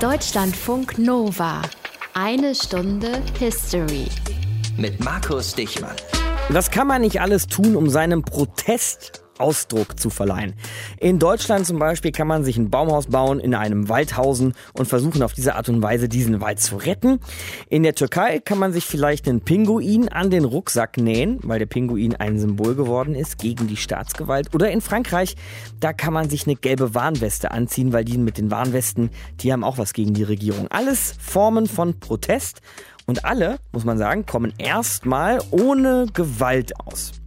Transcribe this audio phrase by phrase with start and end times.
[0.00, 1.60] Deutschlandfunk Nova.
[2.14, 4.06] Eine Stunde History.
[4.78, 5.94] Mit Markus Dichmann.
[6.48, 10.54] Das kann man nicht alles tun, um seinem Protest Ausdruck zu verleihen.
[10.98, 14.86] In Deutschland zum Beispiel kann man sich ein Baumhaus bauen, in einem Wald hausen und
[14.86, 17.20] versuchen auf diese Art und Weise diesen Wald zu retten.
[17.68, 21.66] In der Türkei kann man sich vielleicht einen Pinguin an den Rucksack nähen, weil der
[21.66, 24.54] Pinguin ein Symbol geworden ist gegen die Staatsgewalt.
[24.54, 25.36] Oder in Frankreich,
[25.80, 29.10] da kann man sich eine gelbe Warnweste anziehen, weil die mit den Warnwesten,
[29.40, 30.68] die haben auch was gegen die Regierung.
[30.68, 32.60] Alles Formen von Protest.
[33.06, 37.19] Und alle, muss man sagen, kommen erstmal ohne Gewalt aus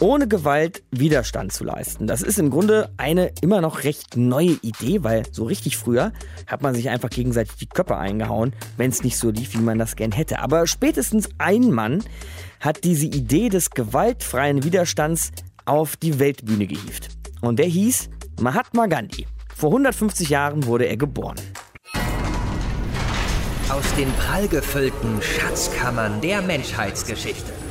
[0.00, 2.06] ohne Gewalt Widerstand zu leisten.
[2.06, 6.12] Das ist im Grunde eine immer noch recht neue Idee, weil so richtig früher
[6.46, 9.78] hat man sich einfach gegenseitig die Köpfe eingehauen, wenn es nicht so lief, wie man
[9.78, 10.40] das gern hätte.
[10.40, 12.02] Aber spätestens ein Mann
[12.60, 15.30] hat diese Idee des gewaltfreien Widerstands
[15.64, 17.08] auf die Weltbühne gehievt.
[17.40, 18.10] Und der hieß
[18.40, 19.26] Mahatma Gandhi.
[19.54, 21.36] Vor 150 Jahren wurde er geboren.
[23.68, 27.65] Aus den prallgefüllten Schatzkammern der Menschheitsgeschichte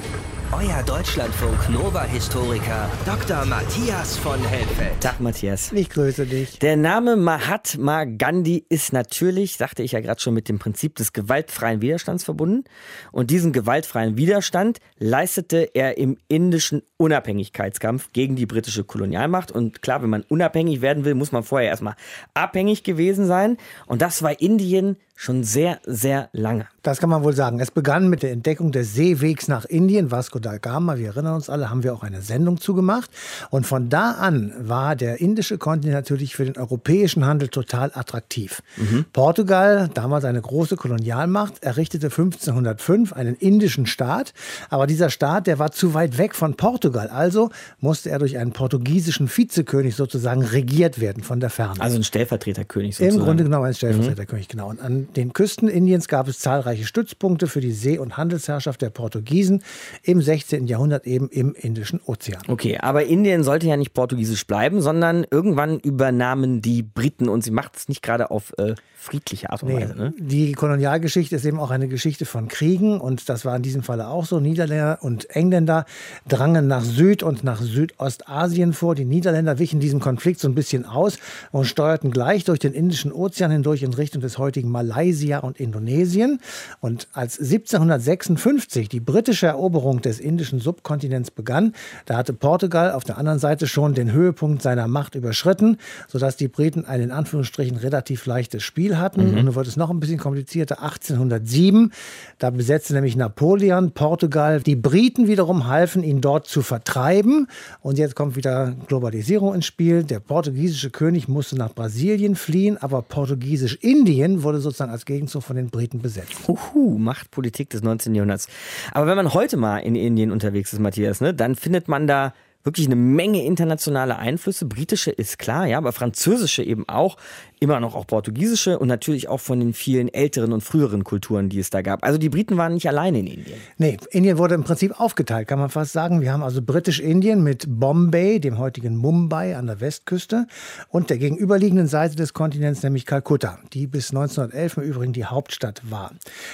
[0.55, 3.45] euer Deutschlandfunk Nova-Historiker Dr.
[3.45, 5.01] Matthias von Helfeld.
[5.01, 5.73] Tag, Matthias.
[5.73, 6.59] Ich grüße dich.
[6.59, 11.11] Der Name Mahatma Gandhi ist natürlich, sagte ich ja gerade schon, mit dem Prinzip des
[11.11, 12.63] gewaltfreien Widerstands verbunden.
[13.11, 19.51] Und diesen gewaltfreien Widerstand leistete er im indischen Unabhängigkeitskampf gegen die britische Kolonialmacht.
[19.51, 21.95] Und klar, wenn man unabhängig werden will, muss man vorher erstmal
[22.33, 23.57] abhängig gewesen sein.
[23.87, 26.67] Und das war Indien schon sehr, sehr lange.
[26.83, 27.59] Das kann man wohl sagen.
[27.59, 30.97] Es begann mit der Entdeckung des Seewegs nach Indien, Vasco da Gama.
[30.97, 33.09] Wir erinnern uns alle, haben wir auch eine Sendung zugemacht.
[33.49, 38.61] Und von da an war der indische Kontinent natürlich für den europäischen Handel total attraktiv.
[38.77, 39.05] Mhm.
[39.13, 44.33] Portugal, damals eine große Kolonialmacht, errichtete 1505 einen indischen Staat.
[44.69, 47.07] Aber dieser Staat, der war zu weit weg von Portugal.
[47.07, 51.79] Also musste er durch einen portugiesischen Vizekönig sozusagen regiert werden von der Ferne.
[51.79, 53.17] Also ein Stellvertreterkönig sozusagen.
[53.17, 54.51] Im Grunde genommen ein Stellvertreterkönig, mhm.
[54.51, 54.69] genau.
[54.69, 58.89] Und an den Küsten Indiens gab es zahlreiche Stützpunkte für die See- und Handelsherrschaft der
[58.89, 59.63] Portugiesen
[60.03, 60.67] im 16.
[60.67, 62.41] Jahrhundert eben im Indischen Ozean.
[62.47, 67.51] Okay, aber Indien sollte ja nicht portugiesisch bleiben, sondern irgendwann übernahmen die Briten und sie
[67.51, 69.95] macht es nicht gerade auf äh, friedliche Art und nee, Weise.
[69.95, 70.13] Ne?
[70.17, 74.07] Die Kolonialgeschichte ist eben auch eine Geschichte von Kriegen und das war in diesem Falle
[74.07, 74.39] auch so.
[74.39, 75.85] Niederländer und Engländer
[76.27, 78.95] drangen nach Süd- und nach Südostasien vor.
[78.95, 81.19] Die Niederländer wichen diesem Konflikt so ein bisschen aus
[81.51, 86.39] und steuerten gleich durch den Indischen Ozean hindurch in Richtung des heutigen Malaysia und Indonesien.
[86.79, 91.73] Und als 1756 die britische Eroberung des indischen Subkontinents begann,
[92.05, 96.47] da hatte Portugal auf der anderen Seite schon den Höhepunkt seiner Macht überschritten, sodass die
[96.47, 99.21] Briten ein in Anführungsstrichen relativ leichtes Spiel hatten.
[99.21, 99.29] Mhm.
[99.29, 100.81] Und dann wird es noch ein bisschen komplizierter.
[100.81, 101.91] 1807,
[102.39, 104.61] da besetzte nämlich Napoleon Portugal.
[104.61, 107.47] Die Briten wiederum halfen, ihn dort zu vertreiben.
[107.81, 110.03] Und jetzt kommt wieder Globalisierung ins Spiel.
[110.03, 115.69] Der portugiesische König musste nach Brasilien fliehen, aber portugiesisch-Indien wurde sozusagen als Gegenzug von den
[115.69, 116.47] Briten besetzt.
[116.47, 118.15] Uhu, Machtpolitik des 19.
[118.15, 118.47] Jahrhunderts.
[118.91, 122.33] Aber wenn man heute mal in Indien unterwegs ist, Matthias, ne, dann findet man da
[122.65, 124.65] wirklich eine Menge internationale Einflüsse.
[124.65, 127.17] Britische ist klar, ja, aber französische eben auch
[127.59, 131.59] immer noch auch portugiesische und natürlich auch von den vielen älteren und früheren Kulturen, die
[131.59, 132.03] es da gab.
[132.03, 133.59] Also die Briten waren nicht alleine in Indien.
[133.77, 136.21] Nee, Indien wurde im Prinzip aufgeteilt, kann man fast sagen.
[136.21, 140.47] Wir haben also Britisch-Indien mit Bombay, dem heutigen Mumbai an der Westküste
[140.89, 145.81] und der gegenüberliegenden Seite des Kontinents, nämlich Kalkutta, die bis 1911 im Übrigen die Hauptstadt
[145.89, 146.11] war.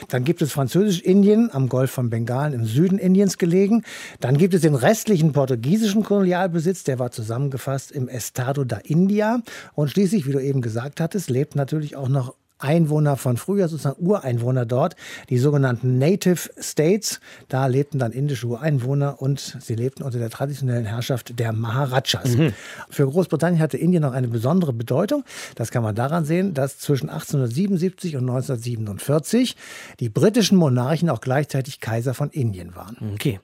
[0.09, 3.83] Dann gibt es Französisch-Indien am Golf von Bengalen im Süden Indiens gelegen.
[4.19, 9.41] Dann gibt es den restlichen portugiesischen Kolonialbesitz, der war zusammengefasst im Estado da India.
[9.73, 14.05] Und schließlich, wie du eben gesagt hattest, lebt natürlich auch noch Einwohner von früher, sozusagen
[14.05, 14.95] Ureinwohner dort,
[15.29, 17.19] die sogenannten Native States.
[17.47, 22.37] Da lebten dann indische Ureinwohner und sie lebten unter der traditionellen Herrschaft der Maharajas.
[22.37, 22.53] Mhm.
[22.89, 25.23] Für Großbritannien hatte Indien noch eine besondere Bedeutung.
[25.55, 29.55] Das kann man daran sehen, dass zwischen 1877 und 1947
[29.99, 32.97] die britischen Monarchen auch gleichzeitig Kaiser von Indien waren.
[33.13, 33.39] Okay.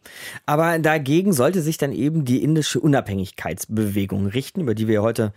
[0.46, 5.34] Aber dagegen sollte sich dann eben die indische Unabhängigkeitsbewegung richten, über die wir heute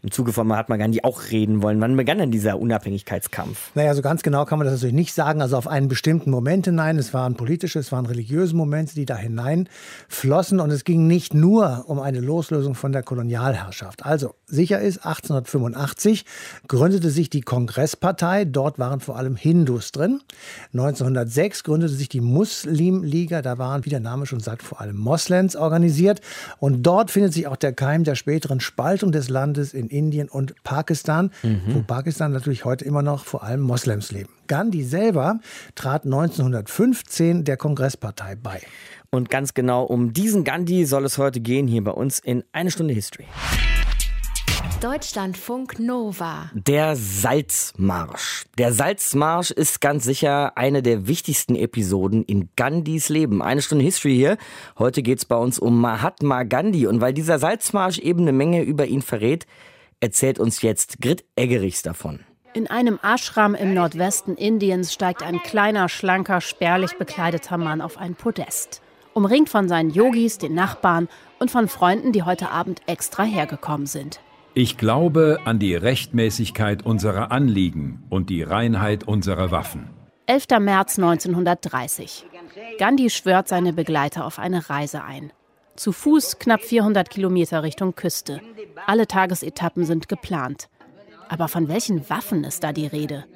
[0.00, 1.80] im Zuge von Mahatma Gandhi auch reden wollen.
[1.80, 3.72] Wann begann denn dieser Unabhängigkeitskampf?
[3.74, 5.42] Naja, so ganz genau kann man das natürlich nicht sagen.
[5.42, 6.98] Also auf einen bestimmten Moment hinein.
[6.98, 10.60] Es waren politische, es waren religiöse Momente, die da hineinflossen.
[10.60, 14.06] Und es ging nicht nur um eine Loslösung von der Kolonialherrschaft.
[14.06, 16.24] Also sicher ist, 1885
[16.68, 18.44] gründete sich die Kongresspartei.
[18.44, 20.20] Dort waren vor allem Hindus drin.
[20.74, 23.42] 1906 gründete sich die Muslimliga.
[23.42, 26.20] Da waren, wie der Name schon sagt, vor allem Moslems organisiert.
[26.60, 30.54] Und dort findet sich auch der Keim der späteren Spaltung des Landes in Indien und
[30.64, 31.62] Pakistan, mhm.
[31.68, 34.30] wo Pakistan natürlich heute immer noch vor allem Moslems leben.
[34.46, 35.40] Gandhi selber
[35.74, 38.60] trat 1915 der Kongresspartei bei.
[39.10, 42.70] Und ganz genau um diesen Gandhi soll es heute gehen hier bei uns in Eine
[42.70, 43.24] Stunde History.
[44.80, 46.50] Deutschlandfunk Nova.
[46.54, 48.44] Der Salzmarsch.
[48.58, 53.42] Der Salzmarsch ist ganz sicher eine der wichtigsten Episoden in Gandhis Leben.
[53.42, 54.36] Eine Stunde History hier.
[54.78, 56.86] Heute geht's bei uns um Mahatma Gandhi.
[56.86, 59.46] Und weil dieser Salzmarsch eben eine Menge über ihn verrät,
[60.00, 62.20] erzählt uns jetzt Grit Eggerichs davon.
[62.54, 68.14] In einem Ashram im Nordwesten Indiens steigt ein kleiner, schlanker, spärlich bekleideter Mann auf ein
[68.14, 68.80] Podest.
[69.14, 71.08] Umringt von seinen Yogis, den Nachbarn
[71.38, 74.20] und von Freunden, die heute Abend extra hergekommen sind.
[74.54, 79.90] Ich glaube an die Rechtmäßigkeit unserer Anliegen und die Reinheit unserer Waffen.
[80.26, 80.46] 11.
[80.60, 82.26] März 1930.
[82.78, 85.32] Gandhi schwört seine Begleiter auf eine Reise ein.
[85.78, 88.40] Zu Fuß knapp 400 Kilometer Richtung Küste.
[88.86, 90.68] Alle Tagesetappen sind geplant.
[91.28, 93.26] Aber von welchen Waffen ist da die Rede?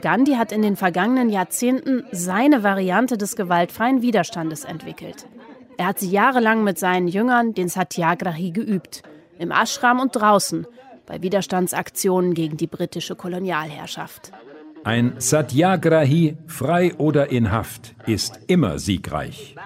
[0.00, 5.26] Gandhi hat in den vergangenen Jahrzehnten seine Variante des gewaltfreien Widerstandes entwickelt.
[5.78, 9.02] Er hat sie jahrelang mit seinen Jüngern, den Satyagrahi, geübt–
[9.38, 10.66] im Ashram und draußen,
[11.06, 14.32] bei Widerstandsaktionen gegen die britische Kolonialherrschaft.
[14.84, 19.56] Ein Satyagrahi, frei oder in Haft, ist immer siegreich.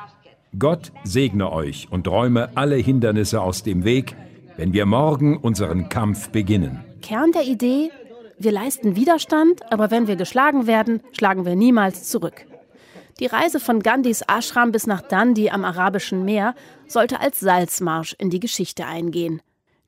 [0.59, 4.15] Gott segne euch und räume alle Hindernisse aus dem Weg,
[4.57, 6.85] wenn wir morgen unseren Kampf beginnen.
[7.01, 7.91] Kern der Idee,
[8.39, 12.45] wir leisten Widerstand, aber wenn wir geschlagen werden, schlagen wir niemals zurück.
[13.19, 16.55] Die Reise von Gandhis Ashram bis nach Dundee am Arabischen Meer
[16.87, 19.41] sollte als Salzmarsch in die Geschichte eingehen.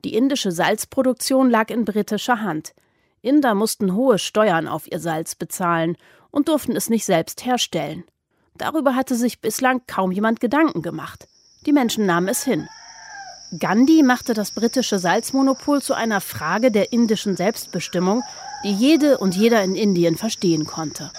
[0.04, 2.74] Die indische Salzproduktion lag in britischer Hand.
[3.20, 5.96] Inder mussten hohe Steuern auf ihr Salz bezahlen
[6.30, 8.04] und durften es nicht selbst herstellen.
[8.56, 11.26] Darüber hatte sich bislang kaum jemand Gedanken gemacht.
[11.66, 12.68] Die Menschen nahmen es hin.
[13.58, 18.22] Gandhi machte das britische Salzmonopol zu einer Frage der indischen Selbstbestimmung,
[18.64, 21.10] die jede und jeder in Indien verstehen konnte.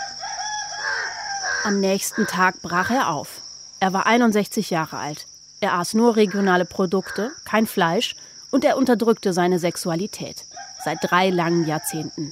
[1.64, 3.42] Am nächsten Tag brach er auf.
[3.80, 5.28] Er war 61 Jahre alt.
[5.62, 8.16] Er aß nur regionale Produkte, kein Fleisch
[8.52, 10.46] und er unterdrückte seine Sexualität
[10.84, 12.32] seit drei langen Jahrzehnten.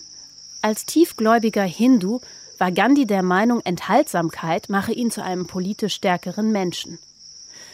[0.62, 2.22] Als tiefgläubiger Hindu
[2.64, 6.98] war Gandhi der Meinung, Enthaltsamkeit mache ihn zu einem politisch stärkeren Menschen.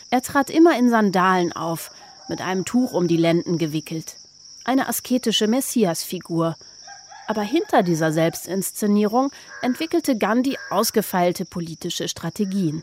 [0.09, 1.91] Er trat immer in Sandalen auf,
[2.27, 4.15] mit einem Tuch um die Lenden gewickelt.
[4.65, 6.55] Eine asketische Messiasfigur.
[7.27, 9.29] Aber hinter dieser Selbstinszenierung
[9.61, 12.81] entwickelte Gandhi ausgefeilte politische Strategien.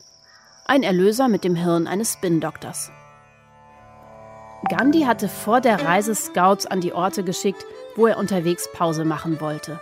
[0.65, 2.93] Ein Erlöser mit dem Hirn eines Spin-Doktors.
[4.69, 7.67] Gandhi hatte vor der Reise Scouts an die Orte geschickt,
[7.97, 9.81] wo er unterwegs Pause machen wollte.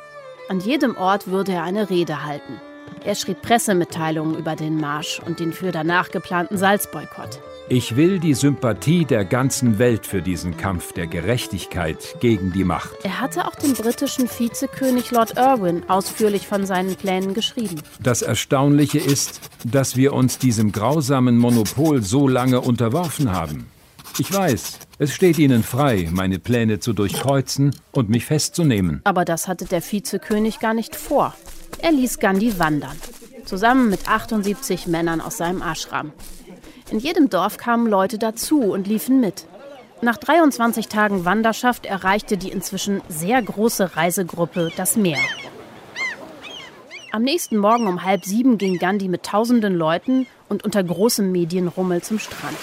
[0.49, 2.61] An jedem Ort würde er eine Rede halten.
[3.03, 7.41] Er schrieb Pressemitteilungen über den Marsch und den für danach geplanten Salzboykott.
[7.71, 12.91] Ich will die Sympathie der ganzen Welt für diesen Kampf der Gerechtigkeit gegen die Macht.
[13.05, 17.77] Er hatte auch dem britischen Vizekönig Lord Irwin ausführlich von seinen Plänen geschrieben.
[18.01, 23.67] Das Erstaunliche ist, dass wir uns diesem grausamen Monopol so lange unterworfen haben.
[24.17, 29.01] Ich weiß, es steht Ihnen frei, meine Pläne zu durchkreuzen und mich festzunehmen.
[29.03, 31.35] Aber das hatte der Vizekönig gar nicht vor.
[31.79, 32.97] Er ließ Gandhi wandern,
[33.45, 36.13] zusammen mit 78 Männern aus seinem Ashram.
[36.93, 39.47] In jedem Dorf kamen Leute dazu und liefen mit.
[40.01, 45.19] Nach 23 Tagen Wanderschaft erreichte die inzwischen sehr große Reisegruppe das Meer.
[47.11, 52.03] Am nächsten Morgen um halb sieben ging Gandhi mit tausenden Leuten und unter großem Medienrummel
[52.03, 52.59] zum Strand.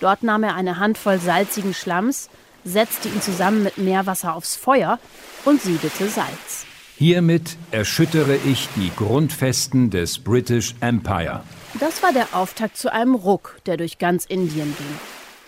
[0.00, 2.28] Dort nahm er eine Handvoll salzigen Schlamms,
[2.64, 4.98] setzte ihn zusammen mit Meerwasser aufs Feuer
[5.44, 6.66] und siedete Salz.
[6.96, 11.42] Hiermit erschüttere ich die Grundfesten des British Empire.
[11.78, 14.98] Das war der Auftakt zu einem Ruck, der durch ganz Indien ging.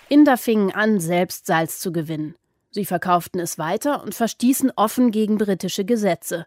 [0.09, 2.35] Inder fingen an, selbst Salz zu gewinnen.
[2.71, 6.47] Sie verkauften es weiter und verstießen offen gegen britische Gesetze.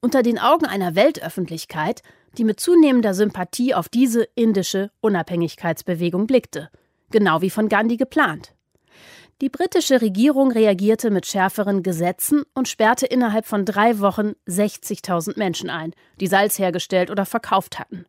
[0.00, 2.02] Unter den Augen einer Weltöffentlichkeit,
[2.38, 6.70] die mit zunehmender Sympathie auf diese indische Unabhängigkeitsbewegung blickte
[7.14, 8.52] genau wie von Gandhi geplant.
[9.40, 15.70] Die britische Regierung reagierte mit schärferen Gesetzen und sperrte innerhalb von drei Wochen 60.000 Menschen
[15.70, 18.04] ein, die Salz hergestellt oder verkauft hatten.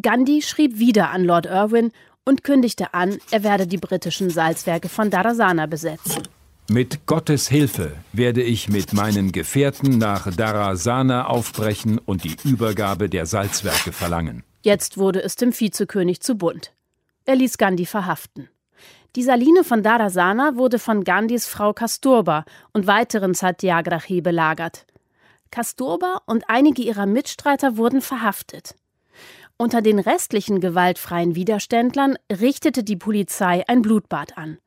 [0.00, 1.92] Gandhi schrieb wieder an Lord Irwin
[2.24, 6.22] und kündigte an, er werde die britischen Salzwerke von Darasana besetzen.
[6.70, 13.26] Mit Gottes Hilfe werde ich mit meinen Gefährten nach Darasana aufbrechen und die Übergabe der
[13.26, 14.44] Salzwerke verlangen.
[14.62, 16.72] Jetzt wurde es dem Vizekönig zu bunt.
[17.30, 18.48] Er ließ Gandhi verhaften.
[19.14, 24.84] Die Saline von Darasana wurde von Gandhis Frau Kasturba und weiteren Satyagrahi belagert.
[25.52, 28.74] Kasturba und einige ihrer Mitstreiter wurden verhaftet.
[29.56, 34.58] Unter den restlichen gewaltfreien Widerständlern richtete die Polizei ein Blutbad an.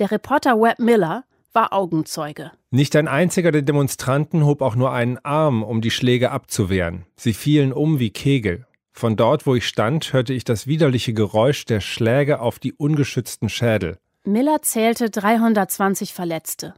[0.00, 1.22] Der Reporter Webb Miller
[1.52, 2.50] war Augenzeuge.
[2.72, 7.06] Nicht ein einziger der Demonstranten hob auch nur einen Arm, um die Schläge abzuwehren.
[7.14, 8.66] Sie fielen um wie Kegel.
[8.98, 13.48] Von dort, wo ich stand, hörte ich das widerliche Geräusch der Schläge auf die ungeschützten
[13.48, 13.96] Schädel.
[14.24, 16.74] Miller zählte 320 Verletzte.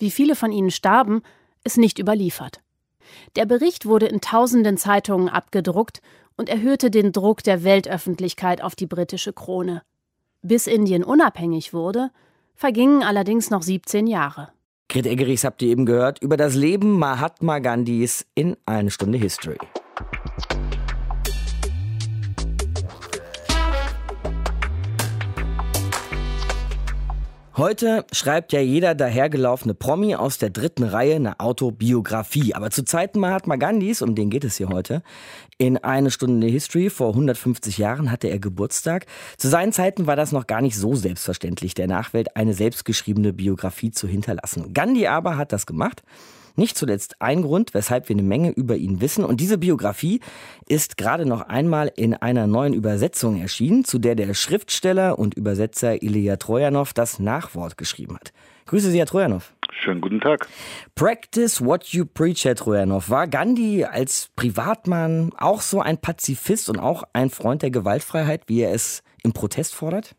[0.00, 1.22] Wie viele von ihnen starben,
[1.62, 2.60] ist nicht überliefert.
[3.36, 6.00] Der Bericht wurde in tausenden Zeitungen abgedruckt
[6.36, 9.82] und erhöhte den Druck der Weltöffentlichkeit auf die britische Krone.
[10.42, 12.10] Bis Indien unabhängig wurde,
[12.56, 14.48] vergingen allerdings noch 17 Jahre.
[14.88, 19.58] Gret Eggerichs habt ihr eben gehört über das Leben Mahatma Gandhis in eine Stunde History.
[27.60, 32.54] Heute schreibt ja jeder dahergelaufene Promi aus der dritten Reihe eine Autobiografie.
[32.54, 35.02] Aber zu Zeiten Mahatma Gandhis, um den geht es hier heute,
[35.58, 39.04] in eine Stunde History, vor 150 Jahren hatte er Geburtstag.
[39.36, 43.90] Zu seinen Zeiten war das noch gar nicht so selbstverständlich, der Nachwelt eine selbstgeschriebene Biografie
[43.90, 44.72] zu hinterlassen.
[44.72, 46.02] Gandhi aber hat das gemacht.
[46.56, 49.24] Nicht zuletzt ein Grund, weshalb wir eine Menge über ihn wissen.
[49.24, 50.20] Und diese Biografie
[50.68, 56.02] ist gerade noch einmal in einer neuen Übersetzung erschienen, zu der der Schriftsteller und Übersetzer
[56.02, 58.32] Ilya Trojanov das Nachwort geschrieben hat.
[58.66, 59.52] Grüße Sie, Herr Trojanov.
[59.82, 60.46] Schönen guten Tag.
[60.94, 63.10] Practice what you preach, Herr Trojanov.
[63.10, 68.60] War Gandhi als Privatmann auch so ein Pazifist und auch ein Freund der Gewaltfreiheit, wie
[68.60, 70.14] er es im Protest fordert?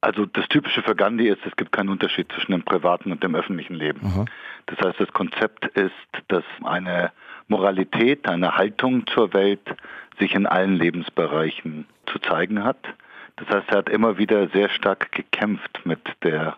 [0.00, 3.34] Also das Typische für Gandhi ist, es gibt keinen Unterschied zwischen dem privaten und dem
[3.34, 4.00] öffentlichen Leben.
[4.02, 4.24] Mhm.
[4.66, 5.92] Das heißt, das Konzept ist,
[6.28, 7.12] dass eine
[7.48, 9.60] Moralität, eine Haltung zur Welt
[10.18, 12.78] sich in allen Lebensbereichen zu zeigen hat.
[13.36, 16.56] Das heißt, er hat immer wieder sehr stark gekämpft mit der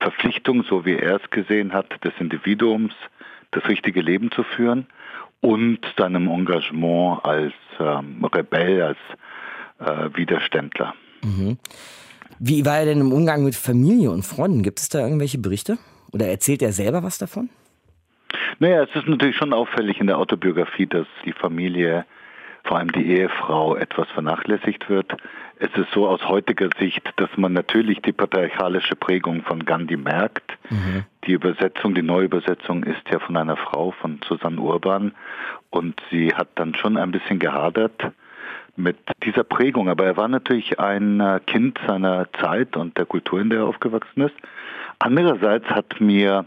[0.00, 2.92] Verpflichtung, so wie er es gesehen hat, des Individuums,
[3.50, 4.86] das richtige Leben zu führen
[5.40, 8.98] und seinem Engagement als ähm, Rebell, als
[9.78, 10.94] äh, Widerständler.
[11.24, 11.58] Mhm.
[12.38, 14.62] Wie war er denn im Umgang mit Familie und Freunden?
[14.62, 15.78] Gibt es da irgendwelche Berichte?
[16.12, 17.50] Oder erzählt er selber was davon?
[18.58, 22.04] Naja, es ist natürlich schon auffällig in der Autobiografie, dass die Familie,
[22.64, 25.16] vor allem die Ehefrau, etwas vernachlässigt wird.
[25.60, 30.56] Es ist so aus heutiger Sicht, dass man natürlich die patriarchalische Prägung von Gandhi merkt.
[30.70, 31.04] Mhm.
[31.24, 35.12] Die Übersetzung, die Neuübersetzung ist ja von einer Frau, von Susanne Urban.
[35.70, 38.12] Und sie hat dann schon ein bisschen gehadert
[38.76, 39.88] mit dieser Prägung.
[39.88, 43.66] Aber er war natürlich ein äh, Kind seiner Zeit und der Kultur, in der er
[43.66, 44.36] aufgewachsen ist.
[44.98, 46.44] Andererseits hat mir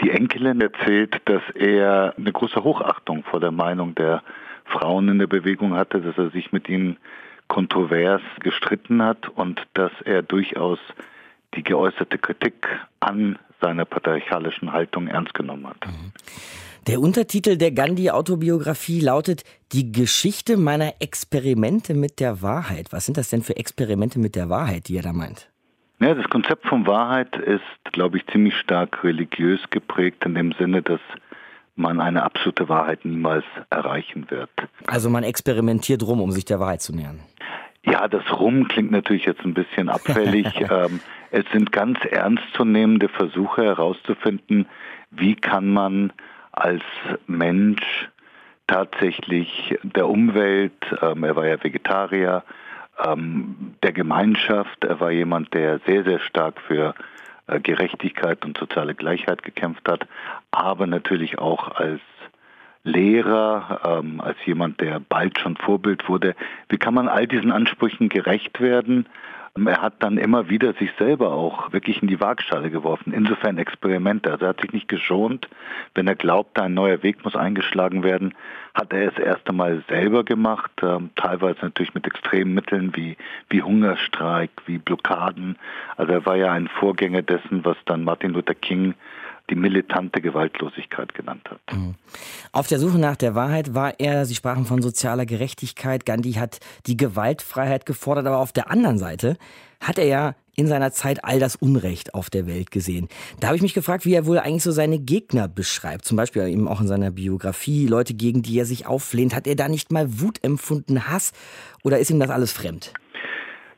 [0.00, 4.22] die Enkelin erzählt, dass er eine große Hochachtung vor der Meinung der
[4.64, 6.96] Frauen in der Bewegung hatte, dass er sich mit ihnen
[7.48, 10.78] kontrovers gestritten hat und dass er durchaus
[11.54, 12.66] die geäußerte Kritik
[13.00, 15.86] an seiner patriarchalischen Haltung ernst genommen hat.
[15.86, 16.12] Mhm.
[16.88, 22.88] Der Untertitel der Gandhi-Autobiografie lautet Die Geschichte meiner Experimente mit der Wahrheit.
[22.90, 25.51] Was sind das denn für Experimente mit der Wahrheit, die er da meint?
[26.02, 30.82] Ja, das Konzept von Wahrheit ist, glaube ich, ziemlich stark religiös geprägt in dem Sinne,
[30.82, 31.00] dass
[31.76, 34.50] man eine absolute Wahrheit niemals erreichen wird.
[34.86, 37.20] Also man experimentiert rum, um sich der Wahrheit zu nähern.
[37.84, 40.46] Ja, das Rum klingt natürlich jetzt ein bisschen abfällig.
[40.70, 44.66] ähm, es sind ganz ernstzunehmende Versuche herauszufinden,
[45.10, 46.12] wie kann man
[46.50, 46.82] als
[47.26, 48.10] Mensch
[48.66, 52.42] tatsächlich der Umwelt, ähm, er war ja Vegetarier,
[53.04, 56.94] ähm, der Gemeinschaft, er war jemand, der sehr, sehr stark für
[57.46, 60.06] äh, Gerechtigkeit und soziale Gleichheit gekämpft hat,
[60.50, 62.00] aber natürlich auch als
[62.84, 66.34] Lehrer, ähm, als jemand, der bald schon Vorbild wurde.
[66.68, 69.06] Wie kann man all diesen Ansprüchen gerecht werden?
[69.54, 73.12] Er hat dann immer wieder sich selber auch wirklich in die Waagschale geworfen.
[73.12, 74.30] Insofern Experimente.
[74.30, 75.46] Also er hat sich nicht geschont.
[75.94, 78.34] Wenn er glaubte, ein neuer Weg muss eingeschlagen werden,
[78.72, 80.70] hat er es erst einmal selber gemacht.
[80.82, 83.18] Ähm, teilweise natürlich mit extremen Mitteln wie,
[83.50, 85.58] wie Hungerstreik, wie Blockaden.
[85.98, 88.94] Also er war ja ein Vorgänger dessen, was dann Martin Luther King
[89.50, 91.60] die militante Gewaltlosigkeit genannt hat.
[91.72, 91.94] Mhm.
[92.52, 96.60] Auf der Suche nach der Wahrheit war er, Sie sprachen von sozialer Gerechtigkeit, Gandhi hat
[96.86, 99.36] die Gewaltfreiheit gefordert, aber auf der anderen Seite
[99.80, 103.08] hat er ja in seiner Zeit all das Unrecht auf der Welt gesehen.
[103.40, 106.04] Da habe ich mich gefragt, wie er wohl eigentlich so seine Gegner beschreibt.
[106.04, 109.34] Zum Beispiel eben auch in seiner Biografie, Leute, gegen die er sich auflehnt.
[109.34, 111.32] Hat er da nicht mal Wut empfunden, Hass
[111.82, 112.92] oder ist ihm das alles fremd?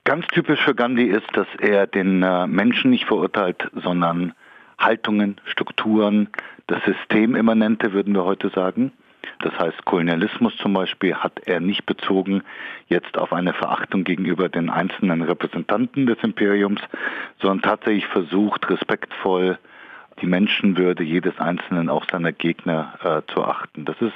[0.05, 4.35] Ganz typisch für Gandhi ist, dass er den äh, Menschen nicht verurteilt, sondern
[4.79, 6.29] Haltungen, Strukturen,
[6.67, 8.93] das Systemimmanente würden wir heute sagen.
[9.41, 12.43] Das heißt, Kolonialismus zum Beispiel hat er nicht bezogen
[12.89, 16.81] jetzt auf eine Verachtung gegenüber den einzelnen Repräsentanten des Imperiums,
[17.41, 19.59] sondern tatsächlich versucht, respektvoll
[20.21, 23.85] die Menschenwürde jedes Einzelnen, auch seiner Gegner, äh, zu achten.
[23.85, 24.15] Das ist,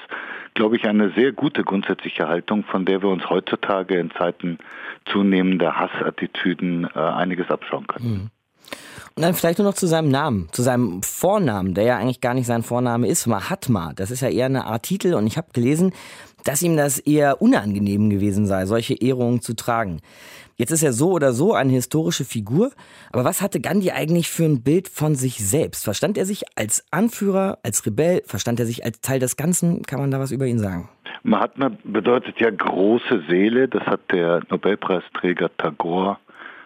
[0.54, 4.58] glaube ich, eine sehr gute grundsätzliche Haltung, von der wir uns heutzutage in Zeiten
[5.06, 8.10] zunehmender Hassattitüden äh, einiges abschauen können.
[8.10, 8.30] Mhm.
[9.20, 12.46] Dann vielleicht nur noch zu seinem Namen, zu seinem Vornamen, der ja eigentlich gar nicht
[12.46, 13.92] sein Vorname ist, Mahatma.
[13.94, 15.92] Das ist ja eher eine Art Titel und ich habe gelesen,
[16.44, 20.00] dass ihm das eher unangenehm gewesen sei, solche Ehrungen zu tragen.
[20.56, 22.70] Jetzt ist er so oder so eine historische Figur,
[23.12, 25.84] aber was hatte Gandhi eigentlich für ein Bild von sich selbst?
[25.84, 28.22] Verstand er sich als Anführer, als Rebell?
[28.24, 29.82] Verstand er sich als Teil des Ganzen?
[29.82, 30.88] Kann man da was über ihn sagen?
[31.22, 33.68] Mahatma bedeutet ja große Seele.
[33.68, 36.18] Das hat der Nobelpreisträger Tagore,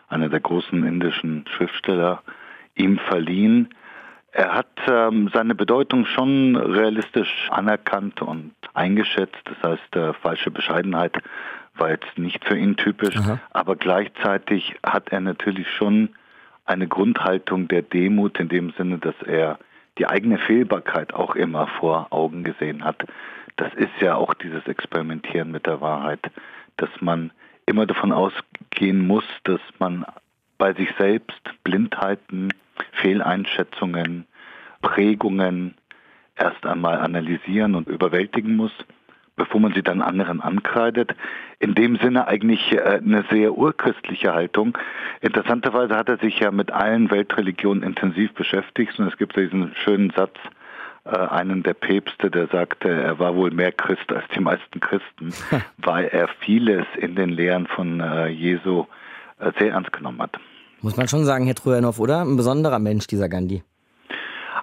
[0.08, 2.22] einer der großen indischen Schriftsteller,
[2.74, 3.74] ihm verliehen.
[4.32, 9.42] Er hat ähm, seine Bedeutung schon realistisch anerkannt und eingeschätzt.
[9.44, 11.18] Das heißt, äh, falsche Bescheidenheit
[11.74, 13.40] war jetzt nicht für ihn typisch, Aha.
[13.50, 16.10] aber gleichzeitig hat er natürlich schon
[16.64, 19.58] eine Grundhaltung der Demut in dem Sinne, dass er
[19.98, 23.04] die eigene Fehlbarkeit auch immer vor Augen gesehen hat.
[23.56, 26.20] Das ist ja auch dieses Experimentieren mit der Wahrheit,
[26.76, 27.32] dass man
[27.66, 30.06] immer davon ausgehen muss, dass man
[30.62, 32.54] bei sich selbst Blindheiten,
[32.92, 34.28] Fehleinschätzungen,
[34.80, 35.74] Prägungen
[36.36, 38.70] erst einmal analysieren und überwältigen muss
[39.34, 41.16] bevor man sie dann anderen ankreidet.
[41.58, 44.78] In dem Sinne eigentlich äh, eine sehr urchristliche Haltung.
[45.20, 50.10] Interessanterweise hat er sich ja mit allen Weltreligionen intensiv beschäftigt und es gibt diesen schönen
[50.10, 50.36] Satz,
[51.06, 55.34] äh, einen der Päpste, der sagte, er war wohl mehr Christ als die meisten Christen,
[55.78, 58.86] weil er vieles in den Lehren von äh, Jesu
[59.58, 60.38] sehr ernst genommen hat.
[60.82, 62.22] Muss man schon sagen, Herr Trujanow, oder?
[62.22, 63.62] Ein besonderer Mensch, dieser Gandhi.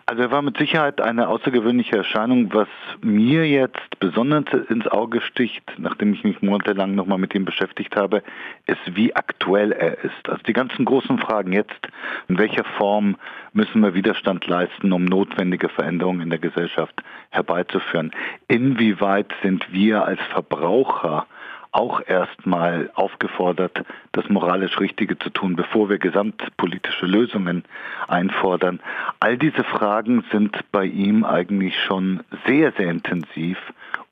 [0.05, 2.53] Also er war mit Sicherheit eine außergewöhnliche Erscheinung.
[2.53, 2.67] Was
[3.01, 8.23] mir jetzt besonders ins Auge sticht, nachdem ich mich monatelang nochmal mit ihm beschäftigt habe,
[8.65, 10.27] ist, wie aktuell er ist.
[10.27, 11.87] Also die ganzen großen Fragen jetzt,
[12.27, 13.15] in welcher Form
[13.53, 18.11] müssen wir Widerstand leisten, um notwendige Veränderungen in der Gesellschaft herbeizuführen?
[18.47, 21.27] Inwieweit sind wir als Verbraucher
[21.71, 27.63] auch erstmal aufgefordert, das moralisch Richtige zu tun, bevor wir gesamtpolitische Lösungen
[28.07, 28.79] einfordern.
[29.19, 33.57] All diese Fragen sind bei ihm eigentlich schon sehr, sehr intensiv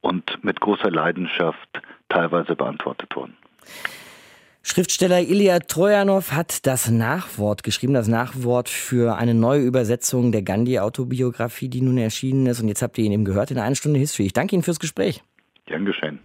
[0.01, 3.35] und mit großer Leidenschaft teilweise beantwortet worden.
[4.61, 11.69] Schriftsteller Ilya Trojanow hat das Nachwort geschrieben, das Nachwort für eine neue Übersetzung der Gandhi-Autobiografie,
[11.69, 12.61] die nun erschienen ist.
[12.61, 14.25] Und jetzt habt ihr ihn eben gehört in einer Stunde History.
[14.25, 15.23] Ich danke Ihnen fürs Gespräch.
[15.67, 16.19] Gern geschehen.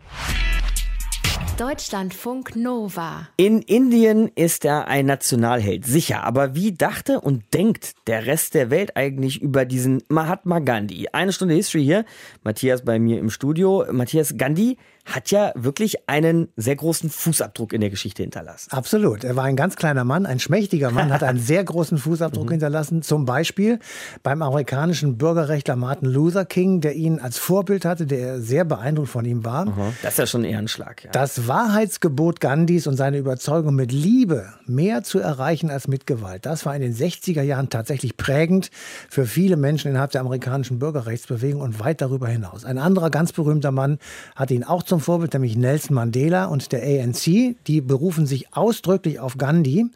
[1.59, 3.29] Deutschlandfunk Nova.
[3.37, 6.25] In Indien ist er ein Nationalheld, sicher.
[6.25, 11.09] Aber wie dachte und denkt der Rest der Welt eigentlich über diesen Mahatma Gandhi?
[11.13, 12.05] Eine Stunde History hier.
[12.43, 13.85] Matthias bei mir im Studio.
[13.93, 18.71] Matthias Gandhi hat ja wirklich einen sehr großen Fußabdruck in der Geschichte hinterlassen.
[18.71, 19.25] Absolut.
[19.25, 22.53] Er war ein ganz kleiner Mann, ein schmächtiger Mann, hat einen sehr großen Fußabdruck mhm.
[22.53, 23.03] hinterlassen.
[23.03, 23.81] Zum Beispiel
[24.23, 29.25] beim amerikanischen Bürgerrechtler Martin Luther King, der ihn als Vorbild hatte, der sehr beeindruckt von
[29.25, 29.67] ihm war.
[30.03, 31.05] Das ist ja schon ein Ehrenschlag.
[31.05, 31.11] Ja.
[31.11, 36.65] Das Wahrheitsgebot Gandhis und seine Überzeugung mit Liebe mehr zu erreichen als mit Gewalt, das
[36.65, 38.71] war in den 60er Jahren tatsächlich prägend
[39.09, 42.65] für viele Menschen innerhalb der amerikanischen Bürgerrechtsbewegung und weit darüber hinaus.
[42.65, 43.99] Ein anderer ganz berühmter Mann
[44.37, 47.57] hat ihn auch zum Vorbild, nämlich Nelson Mandela und der ANC.
[47.67, 49.87] Die berufen sich ausdrücklich auf Gandhi.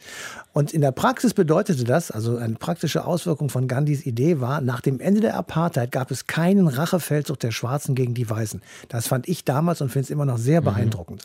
[0.57, 4.81] Und in der Praxis bedeutete das, also eine praktische Auswirkung von Gandhis Idee war, nach
[4.81, 8.63] dem Ende der Apartheid gab es keinen Rachefeldzug der Schwarzen gegen die Weißen.
[8.89, 10.65] Das fand ich damals und finde es immer noch sehr mhm.
[10.65, 11.25] beeindruckend.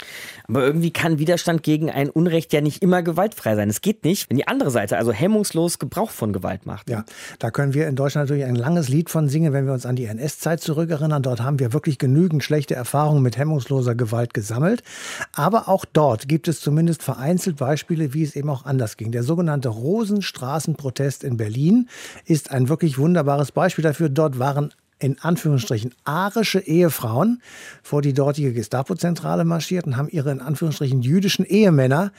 [0.50, 3.70] Aber irgendwie kann Widerstand gegen ein Unrecht ja nicht immer gewaltfrei sein.
[3.70, 6.90] Es geht nicht, wenn die andere Seite also hemmungslos Gebrauch von Gewalt macht.
[6.90, 7.06] Ja,
[7.40, 9.96] da können wir in Deutschland natürlich ein langes Lied von singen, wenn wir uns an
[9.96, 11.24] die NS-Zeit zurückerinnern.
[11.24, 14.84] Dort haben wir wirklich genügend schlechte Erfahrungen mit hemmungsloser Gewalt gesammelt.
[15.32, 19.14] Aber auch dort gibt es zumindest vereinzelt Beispiele, wie es eben auch anders ging.
[19.14, 21.88] Der der sogenannte Rosenstraßenprotest in Berlin
[22.26, 24.10] ist ein wirklich wunderbares Beispiel dafür.
[24.10, 27.40] Dort waren in Anführungsstrichen arische Ehefrauen
[27.84, 32.12] vor die dortige Gestapo-Zentrale marschiert und haben ihre in Anführungsstrichen jüdischen Ehemänner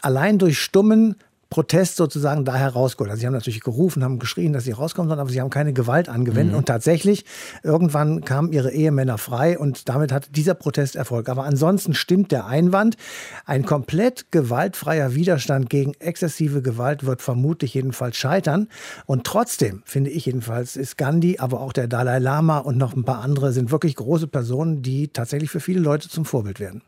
[0.00, 1.14] allein durch stummen
[1.52, 3.10] Protest sozusagen da herausgeholt.
[3.10, 5.74] Also sie haben natürlich gerufen, haben geschrien, dass sie rauskommen sollen, aber sie haben keine
[5.74, 6.52] Gewalt angewendet.
[6.52, 6.58] Mhm.
[6.58, 7.26] Und tatsächlich,
[7.62, 11.28] irgendwann kamen ihre Ehemänner frei und damit hat dieser Protest Erfolg.
[11.28, 12.96] Aber ansonsten stimmt der Einwand,
[13.44, 18.68] ein komplett gewaltfreier Widerstand gegen exzessive Gewalt wird vermutlich jedenfalls scheitern.
[19.04, 23.04] Und trotzdem, finde ich jedenfalls, ist Gandhi, aber auch der Dalai Lama und noch ein
[23.04, 26.80] paar andere sind wirklich große Personen, die tatsächlich für viele Leute zum Vorbild werden.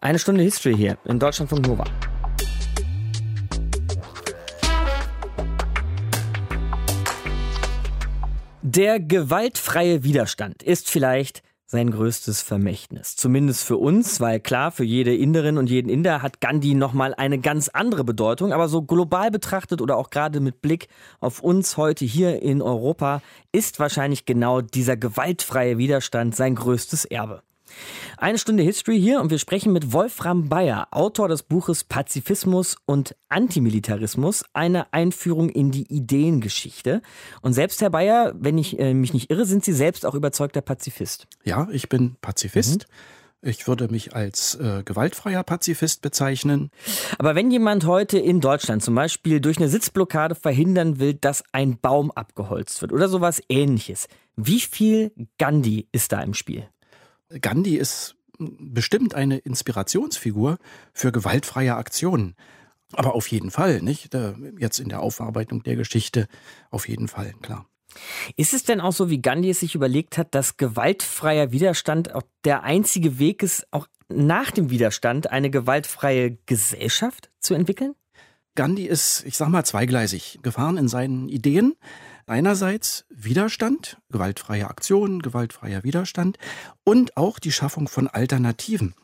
[0.00, 1.84] Eine Stunde History hier in Deutschland von Nova.
[8.62, 13.16] Der gewaltfreie Widerstand ist vielleicht sein größtes Vermächtnis.
[13.16, 17.38] Zumindest für uns, weil klar, für jede Inderin und jeden Inder hat Gandhi nochmal eine
[17.38, 18.52] ganz andere Bedeutung.
[18.52, 20.88] Aber so global betrachtet oder auch gerade mit Blick
[21.20, 27.42] auf uns heute hier in Europa ist wahrscheinlich genau dieser gewaltfreie Widerstand sein größtes Erbe.
[28.16, 33.16] Eine Stunde History hier und wir sprechen mit Wolfram Bayer, Autor des Buches Pazifismus und
[33.28, 37.02] Antimilitarismus, eine Einführung in die Ideengeschichte.
[37.42, 40.60] Und selbst, Herr Bayer, wenn ich äh, mich nicht irre, sind Sie selbst auch überzeugter
[40.60, 41.26] Pazifist.
[41.44, 42.86] Ja, ich bin Pazifist.
[43.42, 46.70] Ich würde mich als äh, gewaltfreier Pazifist bezeichnen.
[47.18, 51.78] Aber wenn jemand heute in Deutschland zum Beispiel durch eine Sitzblockade verhindern will, dass ein
[51.80, 56.68] Baum abgeholzt wird oder sowas ähnliches, wie viel Gandhi ist da im Spiel?
[57.40, 60.58] Gandhi ist bestimmt eine Inspirationsfigur
[60.92, 62.34] für gewaltfreie Aktionen.
[62.92, 64.10] Aber auf jeden Fall, nicht?
[64.58, 66.26] Jetzt in der Aufarbeitung der Geschichte,
[66.70, 67.66] auf jeden Fall, klar.
[68.36, 72.22] Ist es denn auch so, wie Gandhi es sich überlegt hat, dass gewaltfreier Widerstand auch
[72.44, 77.94] der einzige Weg ist, auch nach dem Widerstand eine gewaltfreie Gesellschaft zu entwickeln?
[78.56, 81.74] Gandhi ist, ich sag mal, zweigleisig gefahren in seinen Ideen.
[82.26, 86.38] Einerseits Widerstand, gewaltfreie Aktionen, gewaltfreier Widerstand
[86.84, 88.94] und auch die Schaffung von Alternativen.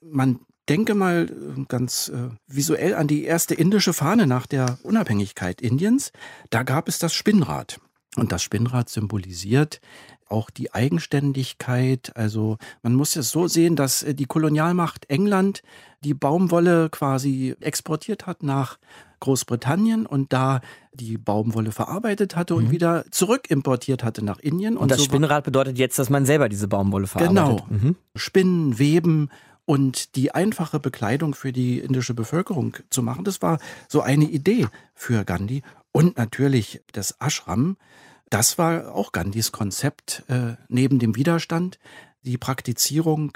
[0.00, 5.60] Man denke mal äh, ganz äh, visuell an die erste indische Fahne nach der Unabhängigkeit
[5.60, 6.12] Indiens.
[6.50, 7.80] Da gab es das Spinnrad.
[8.16, 9.80] Und das Spinnrad symbolisiert
[10.28, 12.16] auch die Eigenständigkeit.
[12.16, 15.62] Also man muss es so sehen, dass äh, die Kolonialmacht England
[16.02, 18.78] die Baumwolle quasi exportiert hat nach
[19.20, 20.60] Großbritannien und da
[20.92, 22.70] die Baumwolle verarbeitet hatte und mhm.
[22.70, 24.76] wieder zurück importiert hatte nach Indien.
[24.76, 27.66] Und, und das so Spinnrad bedeutet jetzt, dass man selber diese Baumwolle verarbeitet.
[27.66, 27.66] Genau.
[27.68, 27.96] Mhm.
[28.14, 29.30] Spinnen, Weben
[29.64, 33.24] und die einfache Bekleidung für die indische Bevölkerung zu machen.
[33.24, 35.62] Das war so eine Idee für Gandhi.
[35.92, 37.76] Und natürlich das Ashram,
[38.30, 41.78] das war auch Gandhis Konzept äh, neben dem Widerstand,
[42.22, 43.32] die Praktizierung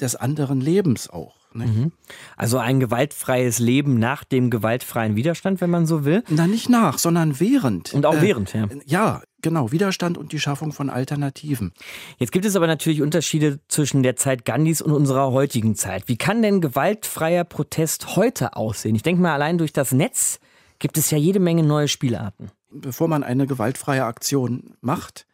[0.00, 1.41] des anderen Lebens auch.
[1.54, 1.92] Mhm.
[2.36, 6.22] Also ein gewaltfreies Leben nach dem gewaltfreien Widerstand, wenn man so will?
[6.28, 7.92] Na, nicht nach, sondern während.
[7.94, 8.68] Und auch äh, während, ja.
[8.86, 9.72] Ja, genau.
[9.72, 11.72] Widerstand und die Schaffung von Alternativen.
[12.18, 16.08] Jetzt gibt es aber natürlich Unterschiede zwischen der Zeit Gandhis und unserer heutigen Zeit.
[16.08, 18.94] Wie kann denn gewaltfreier Protest heute aussehen?
[18.94, 20.40] Ich denke mal, allein durch das Netz
[20.78, 22.50] gibt es ja jede Menge neue Spielarten.
[22.70, 25.26] Bevor man eine gewaltfreie Aktion macht,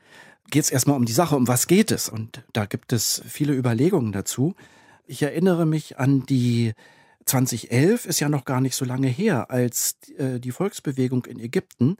[0.50, 2.08] geht es erstmal um die Sache, um was geht es.
[2.08, 4.54] Und da gibt es viele Überlegungen dazu.
[5.08, 6.74] Ich erinnere mich an die
[7.24, 11.96] 2011 ist ja noch gar nicht so lange her, als äh, die Volksbewegung in Ägypten